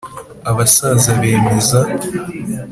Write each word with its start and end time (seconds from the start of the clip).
abasaza 0.49 1.11
bemeza 1.21 1.79